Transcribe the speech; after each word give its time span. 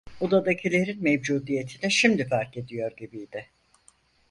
Odadakilerin 0.21 1.03
mevcudiyetini 1.03 1.91
şimdi 1.91 2.27
fark 2.27 2.57
ediyor 2.57 2.91
gibiydi. 2.97 3.45